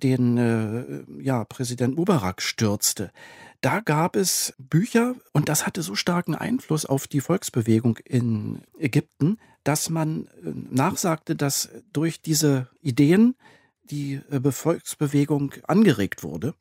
[0.00, 3.10] den äh, ja, Präsident Mubarak stürzte.
[3.62, 9.38] Da gab es Bücher und das hatte so starken Einfluss auf die Volksbewegung in Ägypten,
[9.64, 13.34] dass man äh, nachsagte, dass durch diese Ideen
[13.84, 14.20] die
[14.50, 16.54] Volksbewegung angeregt wurde.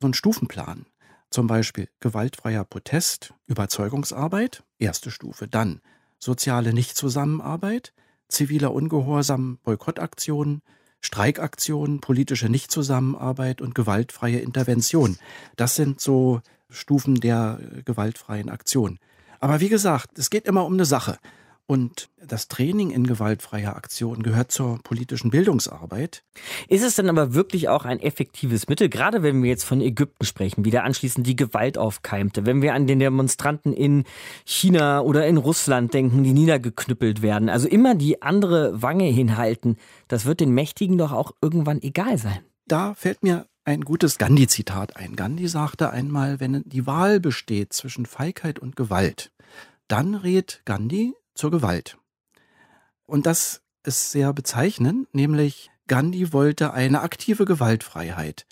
[0.00, 0.86] So ein Stufenplan,
[1.34, 5.80] zum Beispiel gewaltfreier Protest, Überzeugungsarbeit, erste Stufe, dann
[6.20, 7.92] soziale Nichtzusammenarbeit,
[8.28, 10.62] ziviler Ungehorsam, Boykottaktionen,
[11.00, 15.18] Streikaktionen, politische Nichtzusammenarbeit und gewaltfreie Intervention.
[15.56, 19.00] Das sind so Stufen der gewaltfreien Aktion.
[19.40, 21.18] Aber wie gesagt, es geht immer um eine Sache.
[21.66, 26.22] Und das Training in gewaltfreier Aktion gehört zur politischen Bildungsarbeit.
[26.68, 30.26] Ist es dann aber wirklich auch ein effektives Mittel, gerade wenn wir jetzt von Ägypten
[30.26, 34.04] sprechen, wie da anschließend die Gewalt aufkeimte, wenn wir an den Demonstranten in
[34.44, 40.26] China oder in Russland denken, die niedergeknüppelt werden, also immer die andere Wange hinhalten, das
[40.26, 42.40] wird den Mächtigen doch auch irgendwann egal sein.
[42.66, 45.16] Da fällt mir ein gutes Gandhi-Zitat ein.
[45.16, 49.32] Gandhi sagte einmal, wenn die Wahl besteht zwischen Feigheit und Gewalt,
[49.88, 51.98] dann rät Gandhi zur Gewalt.
[53.06, 58.46] Und das ist sehr bezeichnend, nämlich Gandhi wollte eine aktive Gewaltfreiheit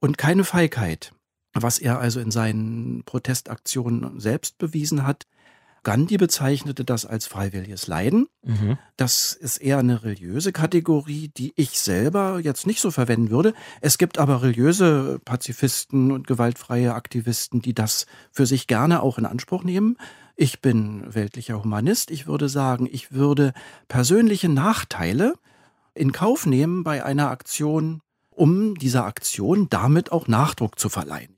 [0.00, 1.12] und keine Feigheit,
[1.52, 5.26] was er also in seinen Protestaktionen selbst bewiesen hat.
[5.82, 8.26] Gandhi bezeichnete das als freiwilliges Leiden.
[8.42, 8.78] Mhm.
[8.96, 13.54] Das ist eher eine religiöse Kategorie, die ich selber jetzt nicht so verwenden würde.
[13.80, 19.26] Es gibt aber religiöse Pazifisten und gewaltfreie Aktivisten, die das für sich gerne auch in
[19.26, 19.96] Anspruch nehmen.
[20.40, 22.12] Ich bin weltlicher Humanist.
[22.12, 23.52] Ich würde sagen, ich würde
[23.88, 25.34] persönliche Nachteile
[25.94, 31.36] in Kauf nehmen bei einer Aktion, um dieser Aktion damit auch Nachdruck zu verleihen.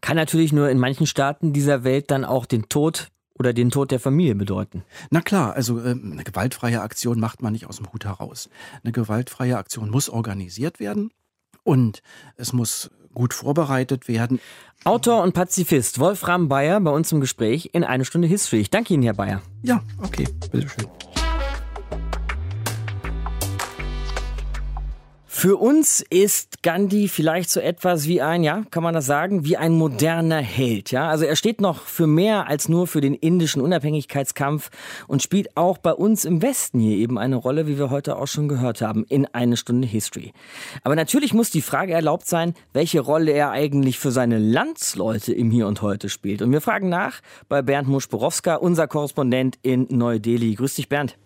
[0.00, 3.90] Kann natürlich nur in manchen Staaten dieser Welt dann auch den Tod oder den Tod
[3.90, 4.82] der Familie bedeuten.
[5.10, 8.48] Na klar, also äh, eine gewaltfreie Aktion macht man nicht aus dem Hut heraus.
[8.82, 11.10] Eine gewaltfreie Aktion muss organisiert werden
[11.64, 12.00] und
[12.36, 14.40] es muss gut vorbereitet werden.
[14.84, 18.60] Autor und Pazifist Wolfram Bayer bei uns im Gespräch in eine Stunde History.
[18.60, 19.42] Ich danke Ihnen, Herr Bayer.
[19.62, 20.86] Ja, okay, bitteschön.
[25.38, 29.56] Für uns ist Gandhi vielleicht so etwas wie ein, ja, kann man das sagen, wie
[29.56, 31.08] ein moderner Held, ja.
[31.08, 34.68] Also er steht noch für mehr als nur für den indischen Unabhängigkeitskampf
[35.06, 38.26] und spielt auch bei uns im Westen hier eben eine Rolle, wie wir heute auch
[38.26, 40.32] schon gehört haben, in eine Stunde History.
[40.82, 45.52] Aber natürlich muss die Frage erlaubt sein, welche Rolle er eigentlich für seine Landsleute im
[45.52, 46.42] Hier und Heute spielt.
[46.42, 50.56] Und wir fragen nach bei Bernd Muschborowska, unser Korrespondent in Neu-Delhi.
[50.56, 51.16] Grüß dich, Bernd.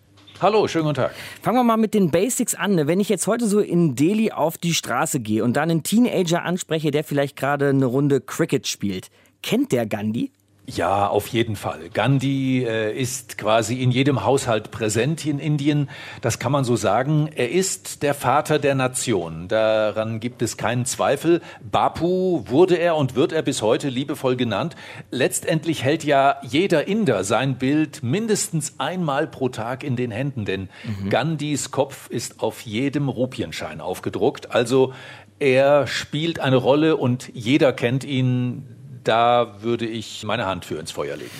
[0.42, 1.12] Hallo, schönen guten Tag.
[1.40, 2.88] Fangen wir mal mit den Basics an.
[2.88, 6.42] Wenn ich jetzt heute so in Delhi auf die Straße gehe und dann einen Teenager
[6.42, 9.08] anspreche, der vielleicht gerade eine Runde Cricket spielt,
[9.44, 10.32] kennt der Gandhi?
[10.64, 11.90] Ja, auf jeden Fall.
[11.92, 15.90] Gandhi äh, ist quasi in jedem Haushalt präsent in Indien.
[16.20, 17.28] Das kann man so sagen.
[17.34, 19.48] Er ist der Vater der Nation.
[19.48, 21.40] Daran gibt es keinen Zweifel.
[21.68, 24.76] Bapu wurde er und wird er bis heute liebevoll genannt.
[25.10, 30.68] Letztendlich hält ja jeder Inder sein Bild mindestens einmal pro Tag in den Händen, denn
[30.84, 31.10] mhm.
[31.10, 34.52] Gandhis Kopf ist auf jedem Rupienschein aufgedruckt.
[34.52, 34.92] Also
[35.40, 38.64] er spielt eine Rolle und jeder kennt ihn
[39.04, 41.30] da würde ich meine Hand für ins Feuer legen.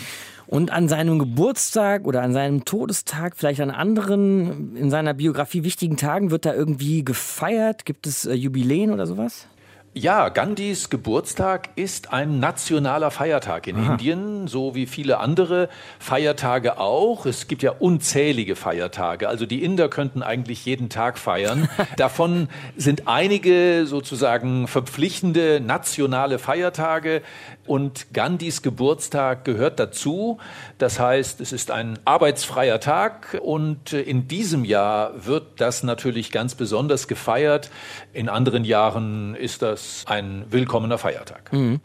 [0.47, 5.97] Und an seinem Geburtstag oder an seinem Todestag, vielleicht an anderen in seiner Biografie wichtigen
[5.97, 7.87] Tagen, wird da irgendwie gefeiert?
[7.87, 9.47] Gibt es äh, Jubiläen oder sowas?
[9.95, 13.93] Ja, Gandhis Geburtstag ist ein nationaler Feiertag in Aha.
[13.93, 17.27] Indien, so wie viele andere Feiertage auch.
[17.27, 19.29] Es gibt ja unzählige Feiertage.
[19.29, 21.69] Also die Inder könnten eigentlich jeden Tag feiern.
[21.99, 27.21] Davon sind einige sozusagen verpflichtende nationale Feiertage
[27.67, 30.39] und Gandhis Geburtstag gehört dazu.
[30.79, 36.55] Das heißt, es ist ein arbeitsfreier Tag und in diesem Jahr wird das natürlich ganz
[36.55, 37.71] besonders gefeiert.
[38.15, 41.53] In anderen Jahren ist das ein willkommener Feiertag.
[41.53, 41.81] Mhm.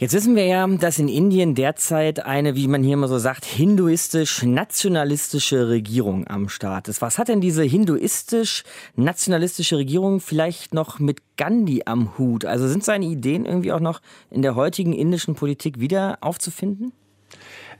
[0.00, 3.44] Jetzt wissen wir ja, dass in Indien derzeit eine, wie man hier immer so sagt,
[3.44, 7.02] hinduistisch-nationalistische Regierung am Start ist.
[7.02, 12.44] Was hat denn diese hinduistisch-nationalistische Regierung vielleicht noch mit Gandhi am Hut?
[12.44, 14.00] Also sind seine Ideen irgendwie auch noch
[14.30, 16.92] in der heutigen indischen Politik wieder aufzufinden?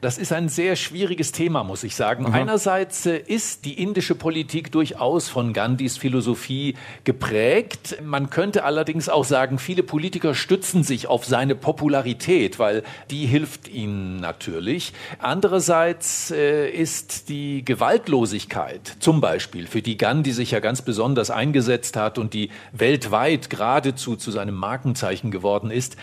[0.00, 2.26] Das ist ein sehr schwieriges Thema, muss ich sagen.
[2.26, 2.36] Aha.
[2.36, 7.98] Einerseits äh, ist die indische Politik durchaus von Gandhis Philosophie geprägt.
[8.04, 13.66] Man könnte allerdings auch sagen, viele Politiker stützen sich auf seine Popularität, weil die hilft
[13.66, 14.92] ihnen natürlich.
[15.18, 21.96] Andererseits äh, ist die Gewaltlosigkeit zum Beispiel, für die Gandhi sich ja ganz besonders eingesetzt
[21.96, 25.96] hat und die weltweit geradezu zu seinem Markenzeichen geworden ist,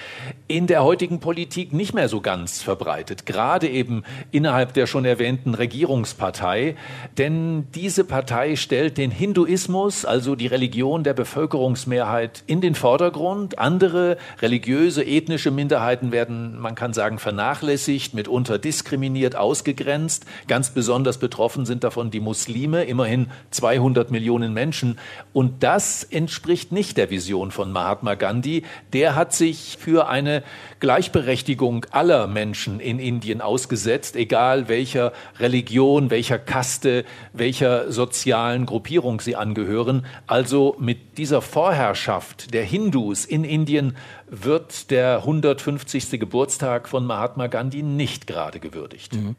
[0.49, 3.25] in der heutigen Politik nicht mehr so ganz verbreitet.
[3.25, 6.75] Gerade eben eben innerhalb der schon erwähnten Regierungspartei.
[7.19, 13.59] Denn diese Partei stellt den Hinduismus, also die Religion der Bevölkerungsmehrheit, in den Vordergrund.
[13.59, 20.25] Andere religiöse, ethnische Minderheiten werden, man kann sagen, vernachlässigt, mitunter diskriminiert, ausgegrenzt.
[20.47, 24.97] Ganz besonders betroffen sind davon die Muslime, immerhin 200 Millionen Menschen.
[25.31, 28.63] Und das entspricht nicht der Vision von Mahatma Gandhi.
[28.93, 30.41] Der hat sich für eine
[30.85, 39.35] Gleichberechtigung aller Menschen in Indien ausgesetzt, egal welcher Religion, welcher Kaste, welcher sozialen Gruppierung sie
[39.35, 40.05] angehören.
[40.27, 43.97] Also mit dieser Vorherrschaft der Hindus in Indien
[44.29, 46.19] wird der 150.
[46.19, 49.15] Geburtstag von Mahatma Gandhi nicht gerade gewürdigt.
[49.15, 49.35] Mhm.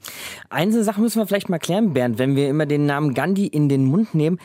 [0.50, 3.68] Eine Sache müssen wir vielleicht mal klären, Bernd, wenn wir immer den Namen Gandhi in
[3.68, 4.40] den Mund nehmen.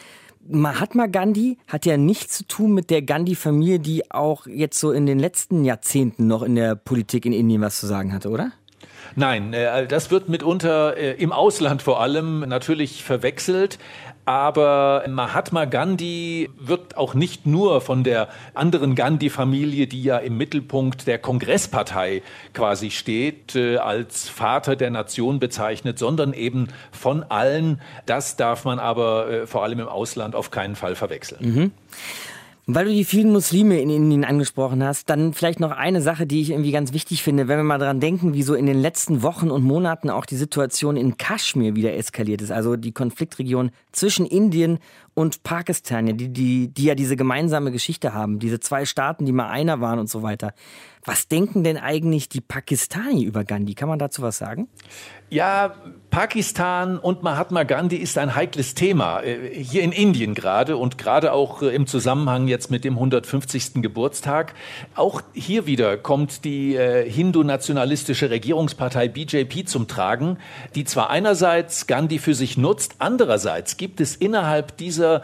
[0.47, 5.05] Mahatma Gandhi hat ja nichts zu tun mit der Gandhi-Familie, die auch jetzt so in
[5.05, 8.51] den letzten Jahrzehnten noch in der Politik in Indien was zu sagen hatte, oder?
[9.15, 13.77] Nein, äh, das wird mitunter äh, im Ausland vor allem natürlich verwechselt.
[14.25, 21.07] Aber Mahatma Gandhi wird auch nicht nur von der anderen Gandhi-Familie, die ja im Mittelpunkt
[21.07, 22.21] der Kongresspartei
[22.53, 27.81] quasi steht, äh, als Vater der Nation bezeichnet, sondern eben von allen.
[28.05, 31.53] Das darf man aber äh, vor allem im Ausland auf keinen Fall verwechseln.
[31.53, 31.71] Mhm.
[32.67, 36.41] Weil du die vielen Muslime in Indien angesprochen hast, dann vielleicht noch eine Sache, die
[36.41, 39.23] ich irgendwie ganz wichtig finde, wenn wir mal daran denken, wie so in den letzten
[39.23, 44.27] Wochen und Monaten auch die Situation in Kaschmir wieder eskaliert ist, also die Konfliktregion zwischen
[44.27, 44.77] Indien
[45.13, 49.49] und Pakistan, die, die, die ja diese gemeinsame Geschichte haben, diese zwei Staaten, die mal
[49.49, 50.53] einer waren und so weiter.
[51.03, 53.73] Was denken denn eigentlich die Pakistani über Gandhi?
[53.73, 54.67] Kann man dazu was sagen?
[55.31, 55.73] Ja,
[56.11, 61.31] Pakistan und Mahatma Gandhi ist ein heikles Thema, äh, hier in Indien gerade und gerade
[61.33, 63.81] auch äh, im Zusammenhang jetzt mit dem 150.
[63.81, 64.53] Geburtstag.
[64.93, 70.37] Auch hier wieder kommt die äh, hindu-nationalistische Regierungspartei BJP zum Tragen,
[70.75, 75.21] die zwar einerseits Gandhi für sich nutzt, andererseits gibt es innerhalb dieser diese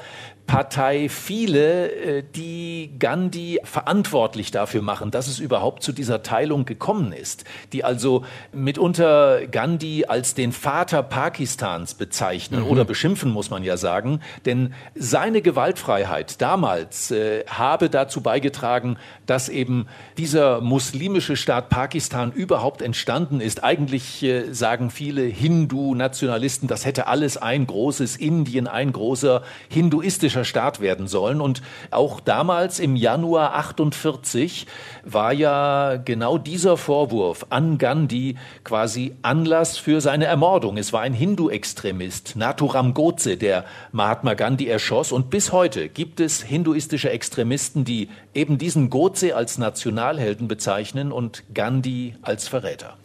[0.48, 7.12] Partei viele, äh, die Gandhi verantwortlich dafür machen, dass es überhaupt zu dieser Teilung gekommen
[7.12, 12.68] ist, die also mitunter Gandhi als den Vater Pakistans bezeichnen mhm.
[12.68, 19.50] oder beschimpfen, muss man ja sagen, denn seine Gewaltfreiheit damals äh, habe dazu beigetragen, dass
[19.50, 23.66] eben dieser muslimische Staat Pakistan überhaupt entstanden ist.
[23.66, 30.46] Eigentlich äh, sagen viele Hindu-Nationalisten, das hätte alles ein großes Indien, ein großer hinduistischer demokratischer
[30.46, 31.42] Staat werden sollen.
[31.42, 34.68] Und auch damals im Januar 48
[35.04, 40.78] war ja genau dieser Vorwurf an Gandhi quasi Anlass für seine Ermordung.
[40.78, 45.12] Es war ein Hindu-Extremist, Naturam Godse, der Mahatma Gandhi erschoss.
[45.12, 51.44] Und bis heute gibt es hinduistische Extremisten, die eben diesen Godse als Nationalhelden bezeichnen und
[51.54, 52.98] Gandhi als Verräter.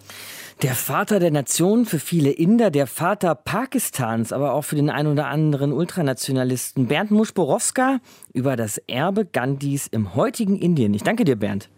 [0.60, 5.06] Der Vater der Nation für viele Inder, der Vater Pakistans, aber auch für den ein
[5.06, 6.86] oder anderen Ultranationalisten.
[6.86, 7.98] Bernd Muschborowska
[8.32, 10.94] über das Erbe Gandhis im heutigen Indien.
[10.94, 11.68] Ich danke dir, Bernd.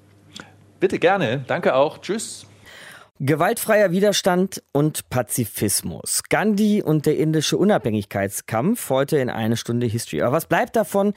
[0.81, 1.45] Bitte gerne.
[1.47, 1.99] Danke auch.
[1.99, 2.47] Tschüss.
[3.21, 6.25] Gewaltfreier Widerstand und Pazifismus.
[6.29, 10.21] Gandhi und der indische Unabhängigkeitskampf heute in eine Stunde History.
[10.21, 11.15] Aber was bleibt davon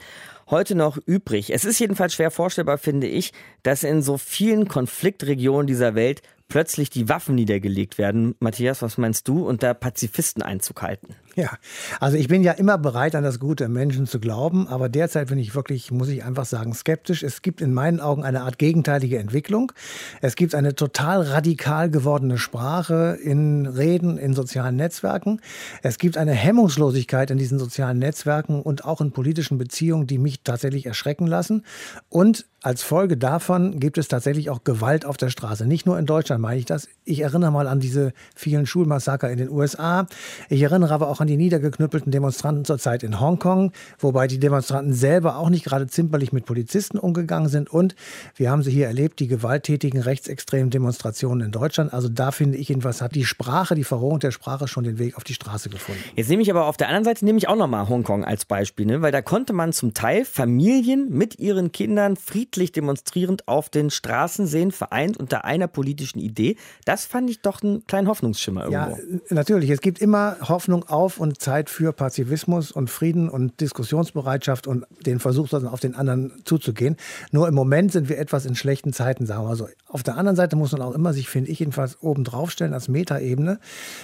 [0.48, 1.52] heute noch übrig?
[1.52, 3.32] Es ist jedenfalls schwer vorstellbar, finde ich,
[3.64, 8.34] dass in so vielen Konfliktregionen dieser Welt plötzlich die Waffen niedergelegt werden.
[8.40, 9.46] Matthias, was meinst du?
[9.46, 11.14] Und da Pazifisten Einzug halten.
[11.38, 11.56] Ja,
[12.00, 15.28] also ich bin ja immer bereit, an das Gute im Menschen zu glauben, aber derzeit
[15.28, 17.22] bin ich wirklich, muss ich einfach sagen, skeptisch.
[17.22, 19.70] Es gibt in meinen Augen eine Art gegenteilige Entwicklung.
[20.20, 25.40] Es gibt eine total radikal gewordene Sprache in Reden, in sozialen Netzwerken.
[25.80, 30.42] Es gibt eine Hemmungslosigkeit in diesen sozialen Netzwerken und auch in politischen Beziehungen, die mich
[30.42, 31.64] tatsächlich erschrecken lassen.
[32.08, 35.64] Und als Folge davon gibt es tatsächlich auch Gewalt auf der Straße.
[35.64, 36.88] Nicht nur in Deutschland meine ich das.
[37.04, 40.08] Ich erinnere mal an diese vielen Schulmassaker in den USA.
[40.48, 45.36] Ich erinnere aber auch an die niedergeknüppelten Demonstranten zurzeit in Hongkong, wobei die Demonstranten selber
[45.36, 47.70] auch nicht gerade zimperlich mit Polizisten umgegangen sind.
[47.70, 47.94] Und
[48.34, 51.92] wir haben sie hier erlebt, die gewalttätigen rechtsextremen Demonstrationen in Deutschland.
[51.92, 55.16] Also da finde ich jedenfalls, hat die Sprache, die Verrohung der Sprache schon den Weg
[55.16, 56.02] auf die Straße gefunden.
[56.16, 58.86] Jetzt nehme ich aber auf der anderen Seite nehme ich auch nochmal Hongkong als Beispiel,
[58.86, 59.02] ne?
[59.02, 64.46] weil da konnte man zum Teil Familien mit ihren Kindern friedlich demonstrierend auf den Straßen
[64.46, 66.56] sehen, vereint unter einer politischen Idee.
[66.84, 68.96] Das fand ich doch einen kleinen Hoffnungsschimmer irgendwo.
[68.96, 69.70] Ja, natürlich.
[69.70, 75.20] Es gibt immer Hoffnung auf und Zeit für Pazifismus und Frieden und Diskussionsbereitschaft und den
[75.20, 76.96] Versuch, auf den anderen zuzugehen.
[77.32, 79.68] Nur im Moment sind wir etwas in schlechten Zeiten, sagen wir so.
[79.86, 82.74] Auf der anderen Seite muss man auch immer sich, finde ich, jedenfalls oben drauf stellen
[82.74, 83.58] als Metaebene.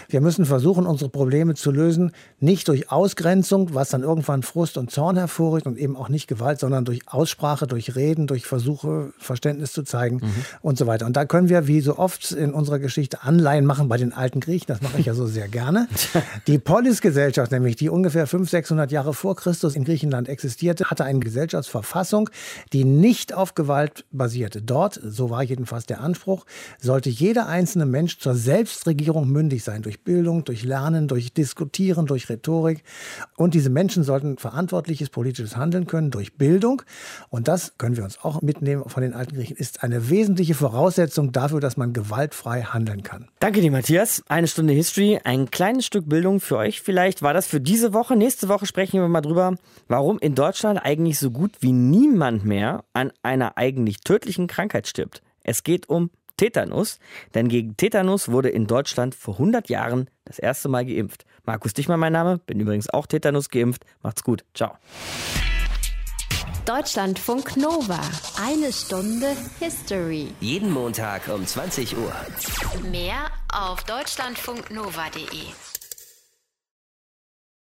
[0.08, 4.90] Wir müssen versuchen, unsere Probleme zu lösen, nicht durch Ausgrenzung, was dann irgendwann Frust und
[4.90, 9.72] Zorn hervorruft und eben auch nicht Gewalt, sondern durch Aussprache, durch Reden, durch Versuche, Verständnis
[9.72, 10.32] zu zeigen mhm.
[10.62, 11.06] und so weiter.
[11.06, 14.40] Und da können wir, wie so oft in unserer Geschichte, Anleihen machen bei den alten
[14.40, 14.66] Griechen.
[14.68, 15.88] Das mache ich ja so sehr gerne.
[16.46, 21.04] Die Polis Gesellschaft, nämlich die ungefähr 500, 600 Jahre vor Christus in Griechenland existierte, hatte
[21.04, 22.30] eine Gesellschaftsverfassung,
[22.72, 24.62] die nicht auf Gewalt basierte.
[24.62, 26.46] Dort, so war jedenfalls der Anspruch,
[26.80, 32.28] sollte jeder einzelne Mensch zur Selbstregierung mündig sein, durch Bildung, durch Lernen, durch Diskutieren, durch
[32.28, 32.82] Rhetorik.
[33.36, 36.82] Und diese Menschen sollten verantwortliches politisches Handeln können durch Bildung.
[37.30, 41.32] Und das können wir uns auch mitnehmen von den alten Griechen, ist eine wesentliche Voraussetzung
[41.32, 43.28] dafür, dass man gewaltfrei handeln kann.
[43.40, 44.22] Danke dir, Matthias.
[44.28, 48.14] Eine Stunde History, ein kleines Stück Bildung für euch vielleicht war das für diese Woche.
[48.16, 49.56] Nächste Woche sprechen wir mal drüber,
[49.88, 55.22] warum in Deutschland eigentlich so gut wie niemand mehr an einer eigentlich tödlichen Krankheit stirbt.
[55.42, 56.98] Es geht um Tetanus,
[57.34, 61.24] denn gegen Tetanus wurde in Deutschland vor 100 Jahren das erste Mal geimpft.
[61.44, 63.84] Markus Dichmann mein Name, bin übrigens auch Tetanus geimpft.
[64.02, 64.44] Macht's gut.
[64.54, 64.76] Ciao.
[66.66, 68.00] Deutschlandfunk Nova.
[68.42, 70.28] Eine Stunde History.
[70.40, 72.12] Jeden Montag um 20 Uhr.
[72.90, 75.73] Mehr auf deutschlandfunknova.de.